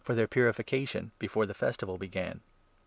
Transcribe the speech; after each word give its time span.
for 0.03 0.15
their' 0.15 0.25
purification,' 0.27 1.11
before 1.19 1.45
the 1.45 1.53
Festival 1.53 1.99
began. 1.99 2.41